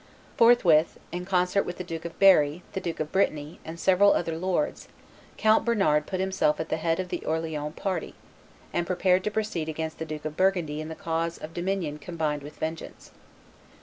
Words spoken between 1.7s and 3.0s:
the Duke of Berry, the Duke